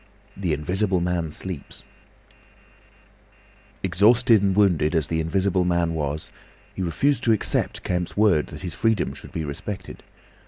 [0.35, 1.83] THE INVISIBLE MAN SLEEPS
[3.83, 6.31] Exhausted and wounded as the Invisible Man was,
[6.73, 10.01] he refused to accept Kemp's word that his freedom should be respected.